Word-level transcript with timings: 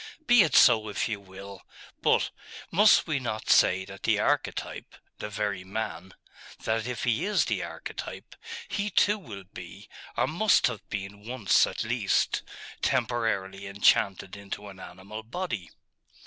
'Be 0.25 0.41
it 0.41 0.55
so 0.55 0.89
if 0.89 1.07
you 1.07 1.19
will. 1.19 1.61
But 2.01 2.31
must 2.71 3.05
we 3.05 3.19
not 3.19 3.51
say 3.51 3.85
that 3.85 4.01
the 4.01 4.17
archetype 4.17 4.95
the 5.19 5.29
very 5.29 5.63
man 5.63 6.15
that 6.63 6.87
if 6.87 7.03
he 7.03 7.23
is 7.23 7.45
the 7.45 7.63
archetype, 7.63 8.35
he 8.67 8.89
too 8.89 9.19
will 9.19 9.43
be, 9.43 9.87
or 10.17 10.25
must 10.25 10.65
have 10.65 10.81
been, 10.89 11.27
once 11.29 11.67
at 11.67 11.83
least, 11.83 12.41
temporarily 12.81 13.67
enchanted 13.67 14.35
into 14.35 14.69
an 14.69 14.79
animal 14.79 15.21
body?.... 15.21 15.69